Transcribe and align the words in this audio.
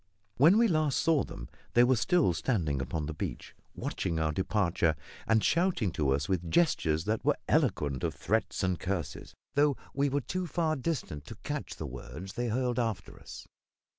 When 0.37 0.57
we 0.57 0.67
last 0.67 0.97
saw 0.97 1.23
them 1.23 1.47
they 1.75 1.83
were 1.83 1.95
still 1.95 2.33
standing 2.33 2.81
upon 2.81 3.05
the 3.05 3.13
beach, 3.13 3.53
watching 3.75 4.19
our 4.19 4.31
departure, 4.31 4.95
and 5.27 5.43
shouting 5.43 5.91
to 5.91 6.09
us 6.09 6.27
with 6.27 6.49
gestures 6.49 7.05
that 7.05 7.23
were 7.23 7.37
eloquent 7.47 8.03
of 8.03 8.15
threats 8.15 8.63
and 8.63 8.79
curses, 8.79 9.35
though 9.53 9.77
we 9.93 10.09
were 10.09 10.21
too 10.21 10.47
far 10.47 10.75
distant 10.75 11.25
to 11.25 11.35
catch 11.43 11.75
the 11.75 11.85
words 11.85 12.33
that 12.33 12.41
they 12.41 12.47
hurled 12.49 12.79
after 12.79 13.19
us. 13.19 13.45